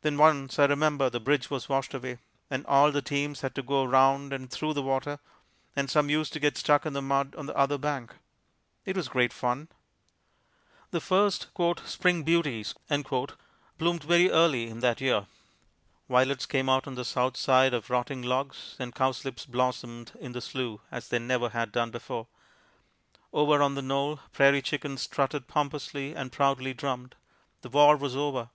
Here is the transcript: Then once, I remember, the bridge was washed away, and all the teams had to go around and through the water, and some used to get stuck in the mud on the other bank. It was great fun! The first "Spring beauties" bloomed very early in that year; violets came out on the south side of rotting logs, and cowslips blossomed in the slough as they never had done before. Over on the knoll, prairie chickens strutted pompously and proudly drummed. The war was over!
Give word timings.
Then 0.00 0.16
once, 0.16 0.58
I 0.58 0.64
remember, 0.64 1.10
the 1.10 1.20
bridge 1.20 1.50
was 1.50 1.68
washed 1.68 1.92
away, 1.92 2.16
and 2.48 2.64
all 2.64 2.90
the 2.90 3.02
teams 3.02 3.42
had 3.42 3.54
to 3.56 3.62
go 3.62 3.82
around 3.82 4.32
and 4.32 4.50
through 4.50 4.72
the 4.72 4.80
water, 4.80 5.18
and 5.76 5.90
some 5.90 6.08
used 6.08 6.32
to 6.32 6.40
get 6.40 6.56
stuck 6.56 6.86
in 6.86 6.94
the 6.94 7.02
mud 7.02 7.34
on 7.34 7.44
the 7.44 7.54
other 7.54 7.76
bank. 7.76 8.14
It 8.86 8.96
was 8.96 9.08
great 9.10 9.34
fun! 9.34 9.68
The 10.92 11.02
first 11.02 11.48
"Spring 11.84 12.22
beauties" 12.22 12.72
bloomed 13.76 14.04
very 14.04 14.30
early 14.30 14.66
in 14.68 14.80
that 14.80 14.98
year; 15.02 15.26
violets 16.08 16.46
came 16.46 16.70
out 16.70 16.86
on 16.86 16.94
the 16.94 17.04
south 17.04 17.36
side 17.36 17.74
of 17.74 17.90
rotting 17.90 18.22
logs, 18.22 18.76
and 18.78 18.94
cowslips 18.94 19.44
blossomed 19.44 20.12
in 20.18 20.32
the 20.32 20.40
slough 20.40 20.80
as 20.90 21.08
they 21.08 21.18
never 21.18 21.50
had 21.50 21.70
done 21.70 21.90
before. 21.90 22.28
Over 23.34 23.62
on 23.62 23.74
the 23.74 23.82
knoll, 23.82 24.20
prairie 24.32 24.62
chickens 24.62 25.02
strutted 25.02 25.48
pompously 25.48 26.16
and 26.16 26.32
proudly 26.32 26.72
drummed. 26.72 27.14
The 27.60 27.68
war 27.68 27.94
was 27.94 28.16
over! 28.16 28.48